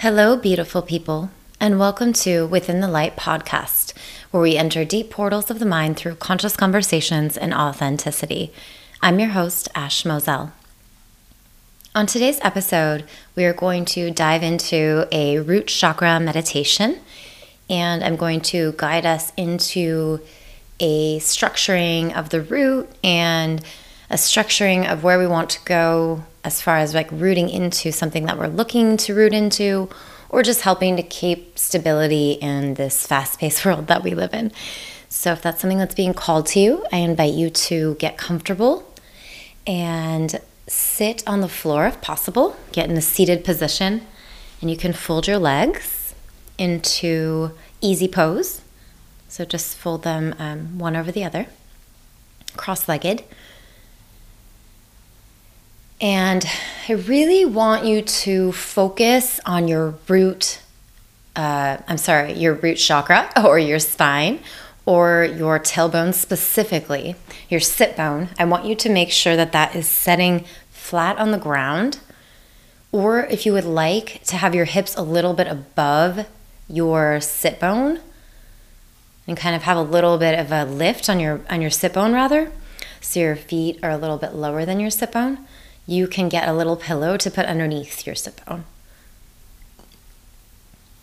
[0.00, 1.28] Hello, beautiful people,
[1.60, 3.92] and welcome to Within the Light podcast,
[4.30, 8.50] where we enter deep portals of the mind through conscious conversations and authenticity.
[9.02, 10.54] I'm your host, Ash Moselle.
[11.94, 13.04] On today's episode,
[13.36, 16.98] we are going to dive into a root chakra meditation,
[17.68, 20.20] and I'm going to guide us into
[20.80, 23.62] a structuring of the root and
[24.08, 28.26] a structuring of where we want to go as far as like rooting into something
[28.26, 29.88] that we're looking to root into
[30.30, 34.52] or just helping to keep stability in this fast paced world that we live in.
[35.08, 38.88] So, if that's something that's being called to you, I invite you to get comfortable
[39.66, 42.56] and sit on the floor if possible.
[42.70, 44.06] Get in a seated position,
[44.60, 46.14] and you can fold your legs
[46.58, 48.62] into easy pose.
[49.28, 51.48] So, just fold them um, one over the other,
[52.56, 53.24] cross legged.
[56.00, 56.46] And
[56.88, 60.62] I really want you to focus on your root,
[61.36, 64.40] uh, I'm sorry, your root chakra or your spine
[64.86, 67.16] or your tailbone specifically,
[67.50, 68.30] your sit bone.
[68.38, 72.00] I want you to make sure that that is setting flat on the ground.
[72.92, 76.26] Or if you would like to have your hips a little bit above
[76.66, 78.00] your sit bone
[79.28, 81.92] and kind of have a little bit of a lift on your on your sit
[81.92, 82.50] bone rather,
[83.02, 85.46] so your feet are a little bit lower than your sit bone
[85.90, 88.64] you can get a little pillow to put underneath your sit bone.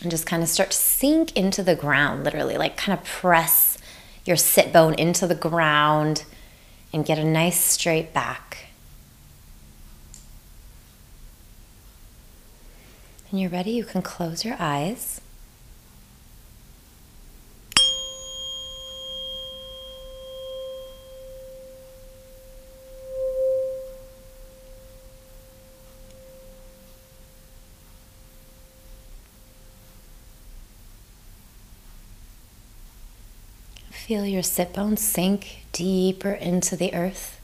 [0.00, 3.76] And just kind of start to sink into the ground, literally, like kind of press
[4.24, 6.24] your sit bone into the ground
[6.94, 8.68] and get a nice straight back.
[13.30, 15.20] And you're ready, you can close your eyes.
[34.10, 37.40] Feel your sit bones sink deeper into the earth.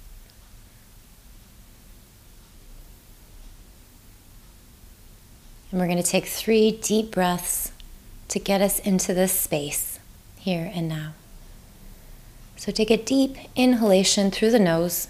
[5.70, 7.70] And we're going to take three deep breaths
[8.26, 10.00] to get us into this space
[10.40, 11.12] here and now.
[12.56, 15.06] So take a deep inhalation through the nose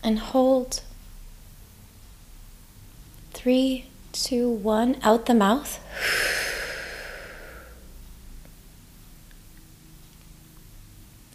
[0.00, 0.80] and hold.
[3.32, 5.80] Three, two, one, out the mouth.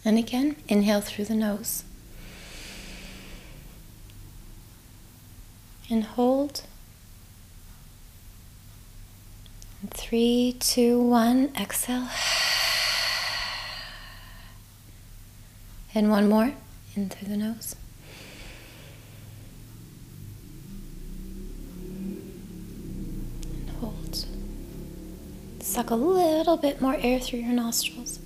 [0.04, 1.84] And again, inhale through the nose.
[5.88, 6.62] And hold.
[9.80, 12.08] And three, two, one, exhale.
[15.94, 16.54] And one more,
[16.96, 17.76] in through the nose.
[23.44, 24.24] And hold.
[25.60, 28.18] Suck a little bit more air through your nostrils.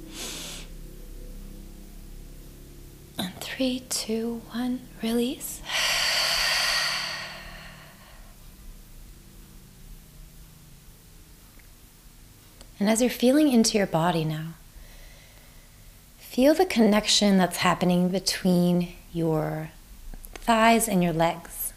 [3.57, 5.63] Three, two, one, release.
[12.79, 14.49] And as you're feeling into your body now,
[16.19, 19.71] feel the connection that's happening between your
[20.35, 21.73] thighs and your legs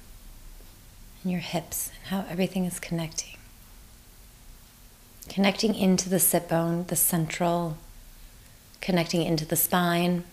[1.24, 3.38] and your hips and how everything is connecting.
[5.30, 7.78] Connecting into the sit bone, the central,
[8.82, 10.26] connecting into the spine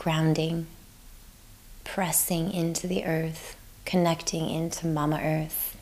[0.00, 0.66] grounding,
[1.84, 5.76] pressing into the earth, connecting into Mama Earth.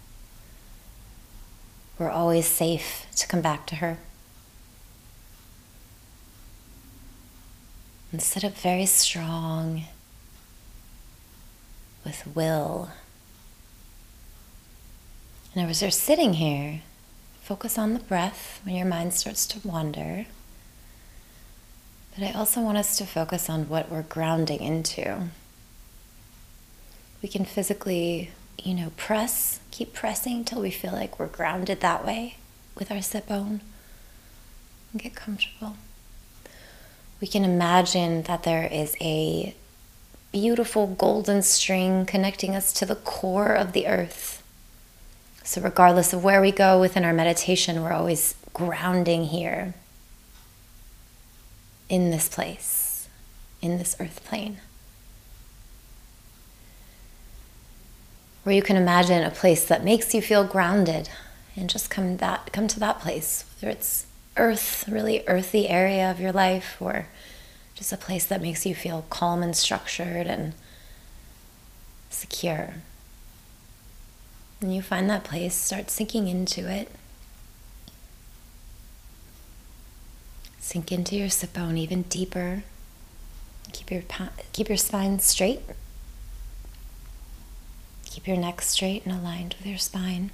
[2.00, 3.98] We're always safe to come back to her.
[8.10, 9.84] And sit up very strong
[12.04, 12.88] with will.
[15.54, 16.80] And as you're sitting here,
[17.40, 20.26] focus on the breath when your mind starts to wander.
[22.18, 25.28] But I also want us to focus on what we're grounding into.
[27.22, 32.04] We can physically, you know, press, keep pressing till we feel like we're grounded that
[32.04, 32.38] way
[32.74, 33.60] with our sit bone
[34.92, 35.76] and get comfortable.
[37.20, 39.54] We can imagine that there is a
[40.32, 44.42] beautiful golden string connecting us to the core of the earth.
[45.44, 49.74] So, regardless of where we go within our meditation, we're always grounding here
[51.88, 53.08] in this place,
[53.60, 54.58] in this earth plane.
[58.44, 61.10] Where you can imagine a place that makes you feel grounded
[61.56, 64.06] and just come that come to that place, whether it's
[64.36, 67.06] earth, really earthy area of your life, or
[67.74, 70.54] just a place that makes you feel calm and structured and
[72.10, 72.74] secure.
[74.60, 76.90] When you find that place, start sinking into it.
[80.68, 82.62] Sink into your sit bone even deeper.
[83.72, 84.02] Keep your,
[84.52, 85.62] keep your spine straight.
[88.04, 90.30] Keep your neck straight and aligned with your spine.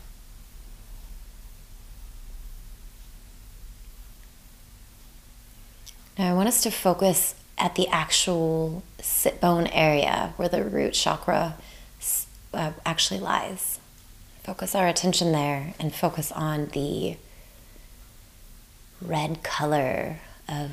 [6.19, 10.94] Now, I want us to focus at the actual sit bone area where the root
[10.94, 11.54] chakra
[12.52, 13.78] uh, actually lies.
[14.42, 17.19] Focus our attention there and focus on the
[19.05, 20.19] red color
[20.49, 20.71] of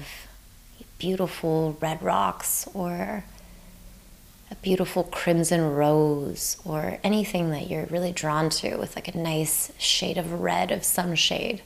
[0.97, 3.23] beautiful red rocks or
[4.49, 9.71] a beautiful crimson rose or anything that you're really drawn to with like a nice
[9.77, 11.61] shade of red of sunshade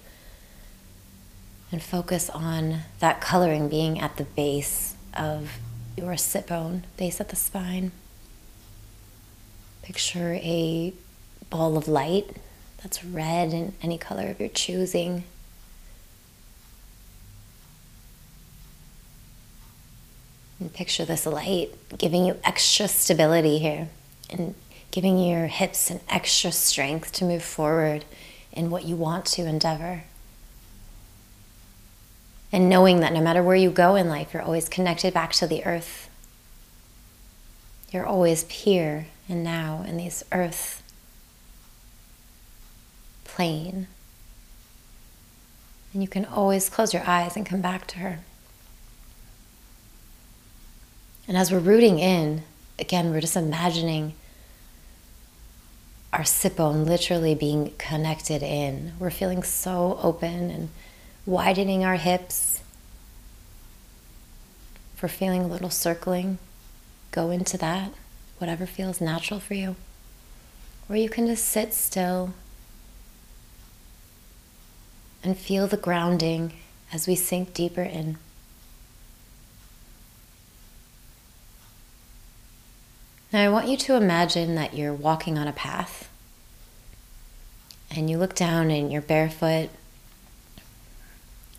[1.72, 5.60] and focus on that coloring being at the base of
[5.98, 7.92] your sit bone, base of the spine.
[9.82, 10.94] Picture a
[11.50, 12.38] ball of light
[12.82, 15.24] that's red in any color of your choosing.
[20.60, 23.90] And picture this light giving you extra stability here
[24.30, 24.56] and
[24.92, 28.06] giving your hips an extra strength to move forward
[28.54, 30.04] in what you want to endeavor
[32.56, 35.46] and knowing that no matter where you go in life, you're always connected back to
[35.46, 36.10] the earth.
[37.92, 40.82] You're always here and now in these earth
[43.26, 43.88] plane.
[45.94, 48.20] And you can always close your eyes and come back to her.
[51.28, 52.44] And as we're rooting in,
[52.78, 54.14] again, we're just imagining
[56.14, 58.94] our sit bone literally being connected in.
[59.00, 60.70] We're feeling so open and
[61.26, 62.62] widening our hips.
[64.96, 66.38] For feeling a little circling,
[67.12, 67.92] go into that,
[68.38, 69.76] whatever feels natural for you.
[70.88, 72.34] Or you can just sit still
[75.24, 76.54] and feel the grounding
[76.94, 78.18] as we sink deeper in.
[83.36, 86.10] Now, I want you to imagine that you're walking on a path
[87.92, 89.72] and you look down and you're barefoot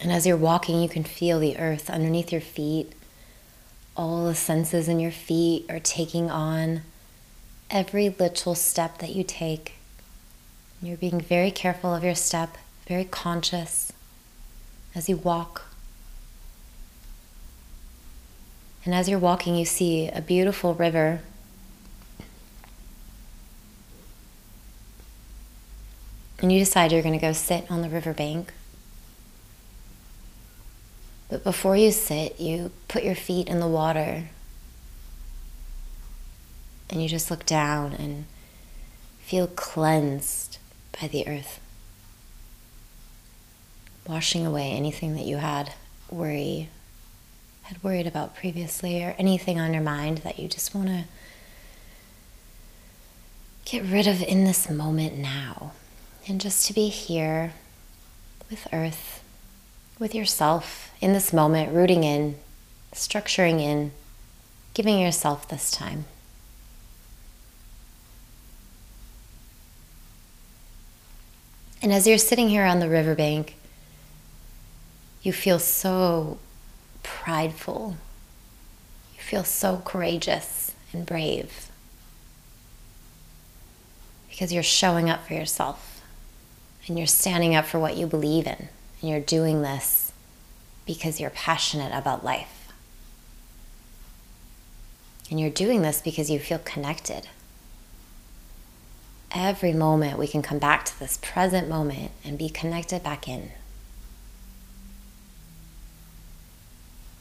[0.00, 2.94] and as you're walking, you can feel the earth underneath your feet.
[3.94, 6.80] All the senses in your feet are taking on
[7.70, 9.74] every little step that you take.
[10.80, 12.56] You're being very careful of your step,
[12.88, 13.92] very conscious
[14.94, 15.66] as you walk.
[18.86, 21.20] And as you're walking, you see a beautiful river.
[26.40, 28.52] And you decide you're going to go sit on the riverbank.
[31.28, 34.24] But before you sit, you put your feet in the water.
[36.90, 38.26] And you just look down and
[39.20, 40.58] feel cleansed
[41.00, 41.58] by the earth,
[44.06, 45.72] washing away anything that you had
[46.10, 46.68] worry
[47.62, 51.04] had worried about previously or anything on your mind that you just want to
[53.64, 55.72] get rid of in this moment now
[56.26, 57.52] and just to be here
[58.50, 59.22] with earth
[59.98, 62.36] with yourself in this moment, rooting in,
[62.92, 63.92] structuring in,
[64.74, 66.04] giving yourself this time.
[71.80, 73.54] And as you're sitting here on the riverbank,
[75.22, 76.38] you feel so
[77.02, 77.96] prideful.
[79.16, 81.68] You feel so courageous and brave
[84.28, 85.95] because you're showing up for yourself
[86.86, 88.68] and you're standing up for what you believe in.
[89.00, 90.12] And you're doing this
[90.86, 92.72] because you're passionate about life.
[95.30, 97.28] And you're doing this because you feel connected.
[99.32, 103.50] Every moment we can come back to this present moment and be connected back in.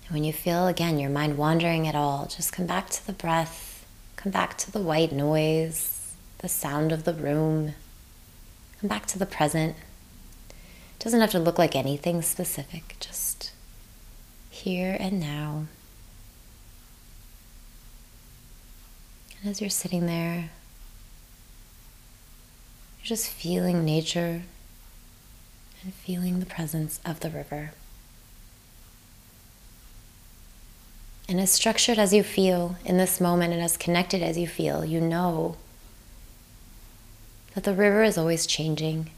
[0.06, 3.14] And when you feel again your mind wandering at all, just come back to the
[3.14, 7.74] breath, come back to the white noise, the sound of the room,
[8.88, 9.76] back to the present.
[10.50, 13.52] It doesn't have to look like anything specific, just
[14.50, 15.66] here and now.
[19.42, 20.50] And as you're sitting there,
[22.98, 24.44] you're just feeling nature
[25.84, 27.72] and feeling the presence of the river.
[31.28, 34.86] And as structured as you feel in this moment and as connected as you feel,
[34.86, 35.58] you know
[37.56, 39.10] that the river is always changing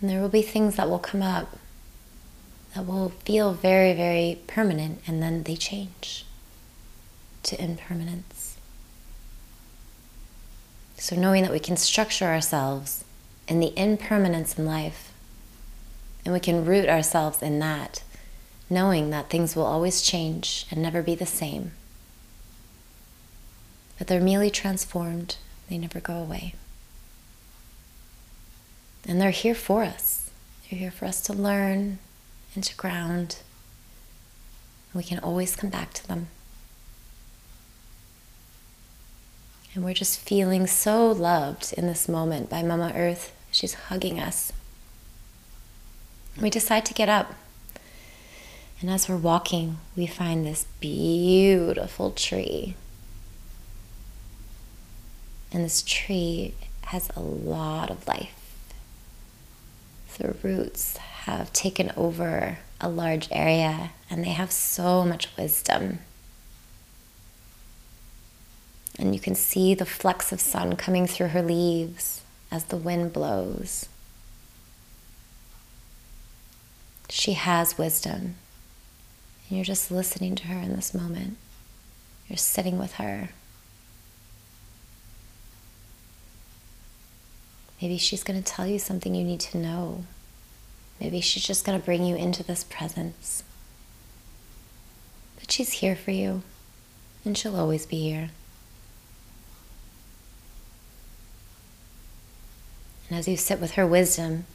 [0.00, 1.56] and there will be things that will come up
[2.76, 6.26] that will feel very, very permanent, and then they change
[7.42, 8.58] to impermanence.
[10.98, 13.04] So, knowing that we can structure ourselves
[13.48, 15.10] in the impermanence in life,
[16.24, 18.02] and we can root ourselves in that,
[18.68, 21.72] knowing that things will always change and never be the same.
[23.96, 25.36] But they're merely transformed,
[25.68, 26.54] they never go away.
[29.06, 30.30] And they're here for us.
[30.68, 31.98] They're here for us to learn
[32.54, 33.38] and to ground.
[34.92, 36.28] We can always come back to them.
[39.74, 43.32] And we're just feeling so loved in this moment by Mama Earth.
[43.50, 44.52] She's hugging us.
[46.40, 47.34] We decide to get up.
[48.80, 52.74] And as we're walking, we find this beautiful tree.
[55.56, 58.34] And this tree has a lot of life.
[60.18, 66.00] The roots have taken over a large area and they have so much wisdom.
[68.98, 72.20] And you can see the flecks of sun coming through her leaves
[72.50, 73.88] as the wind blows.
[77.08, 78.34] She has wisdom.
[79.48, 81.38] And you're just listening to her in this moment.
[82.28, 83.30] You're sitting with her.
[87.80, 90.04] Maybe she's going to tell you something you need to know.
[91.00, 93.42] Maybe she's just going to bring you into this presence.
[95.38, 96.42] But she's here for you,
[97.24, 98.30] and she'll always be here.
[103.08, 104.46] And as you sit with her wisdom,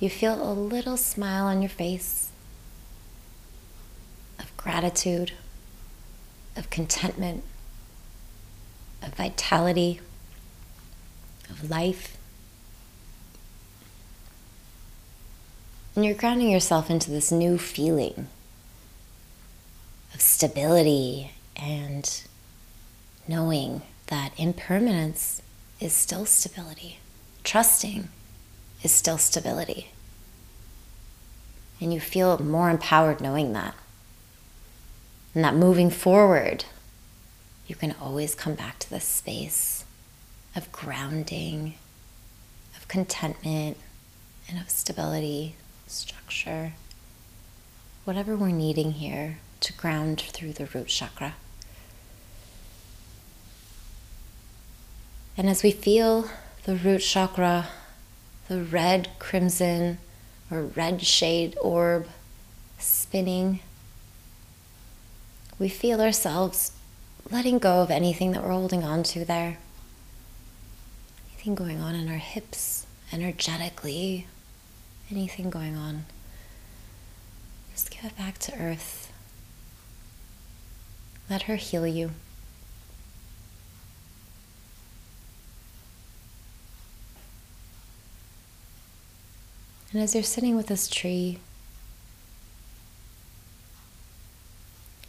[0.00, 2.30] you feel a little smile on your face
[4.38, 5.32] of gratitude,
[6.56, 7.44] of contentment,
[9.02, 10.00] of vitality,
[11.50, 12.16] of life.
[15.94, 18.28] And you're grounding yourself into this new feeling
[20.14, 22.22] of stability and
[23.26, 25.42] knowing that impermanence
[25.80, 26.98] is still stability
[27.44, 28.08] trusting
[28.82, 29.90] is still stability.
[31.80, 33.74] And you feel more empowered knowing that.
[35.34, 36.64] And that moving forward,
[37.66, 39.84] you can always come back to this space
[40.56, 41.74] of grounding,
[42.76, 43.76] of contentment,
[44.48, 45.54] and of stability,
[45.86, 46.72] structure,
[48.04, 51.34] whatever we're needing here to ground through the root chakra.
[55.36, 56.28] And as we feel
[56.64, 57.68] the root chakra,
[58.48, 59.98] the red crimson
[60.50, 62.08] or red shade orb
[62.78, 63.60] spinning.
[65.58, 66.72] We feel ourselves
[67.30, 69.58] letting go of anything that we're holding on to there.
[71.40, 74.26] Anything going on in our hips, energetically,
[75.10, 76.04] anything going on.
[77.72, 79.10] Just give it back to earth.
[81.30, 82.10] Let her heal you.
[89.94, 91.38] And as you're sitting with this tree,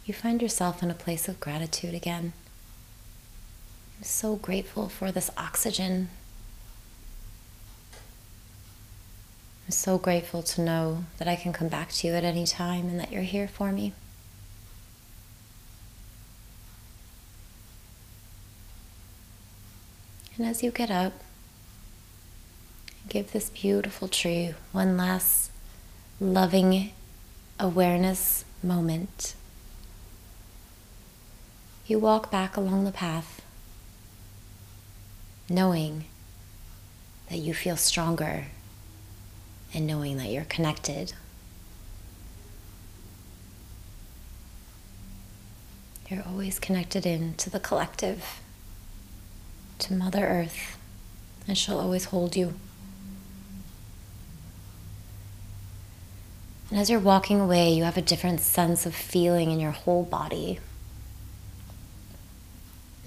[0.06, 2.32] you find yourself in a place of gratitude again.
[3.98, 6.08] I'm so grateful for this oxygen.
[9.72, 12.88] I'm so grateful to know that I can come back to you at any time
[12.88, 13.94] and that you're here for me.
[20.36, 21.14] And as you get up,
[23.08, 25.50] Give this beautiful tree one last
[26.20, 26.92] loving
[27.58, 29.34] awareness moment.
[31.86, 33.40] You walk back along the path,
[35.48, 36.04] knowing
[37.30, 38.48] that you feel stronger
[39.74, 41.14] and knowing that you're connected.
[46.08, 48.40] You're always connected in to the collective,
[49.78, 50.76] to Mother Earth,
[51.48, 52.54] and she'll always hold you.
[56.70, 60.04] And as you're walking away, you have a different sense of feeling in your whole
[60.04, 60.58] body.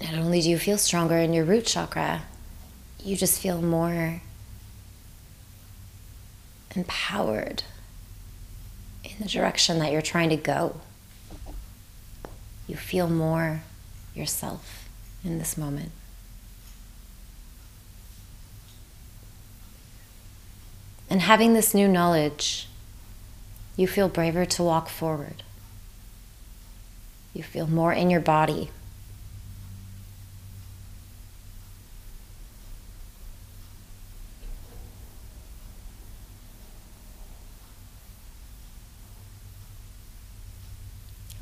[0.00, 2.22] Not only do you feel stronger in your root chakra,
[3.02, 4.20] you just feel more
[6.76, 7.62] empowered
[9.04, 10.80] in the direction that you're trying to go.
[12.66, 13.62] You feel more
[14.14, 14.88] yourself
[15.24, 15.92] in this moment.
[21.08, 22.68] And having this new knowledge
[23.76, 25.42] you feel braver to walk forward.
[27.34, 28.70] You feel more in your body.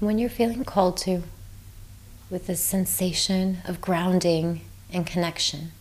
[0.04, 1.22] When you're feeling called to,
[2.28, 4.60] with this sensation of grounding
[4.92, 5.72] and connection.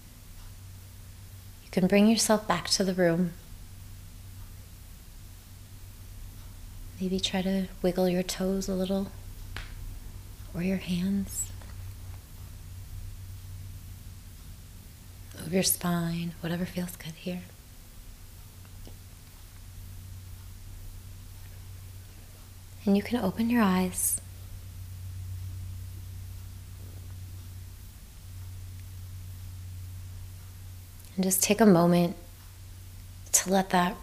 [1.65, 3.33] You can bring yourself back to the room.
[7.01, 9.11] Maybe try to wiggle your toes a little
[10.53, 11.51] or your hands.
[15.37, 17.41] Move your spine, whatever feels good here.
[22.85, 24.19] And you can open your eyes.
[31.15, 32.15] And just take a moment
[33.33, 33.95] to let that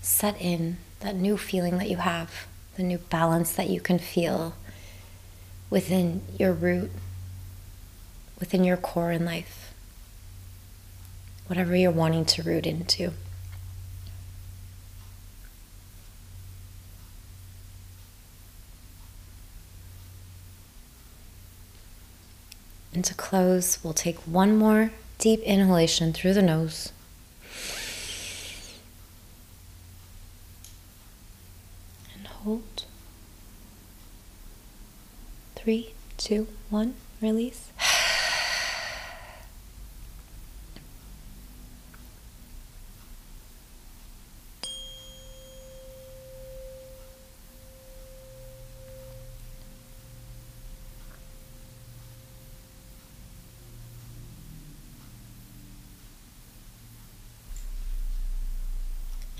[0.00, 2.46] set in, that new feeling that you have,
[2.76, 4.54] the new balance that you can feel
[5.70, 6.90] within your root,
[8.38, 9.74] within your core in life,
[11.46, 13.12] whatever you're wanting to root into.
[22.94, 26.92] And to close, we'll take one more deep inhalation through the nose.
[32.16, 32.84] And hold.
[35.56, 37.72] Three, two, one, release.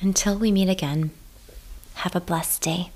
[0.05, 1.13] Until we meet again,
[1.95, 2.91] have a blessed day.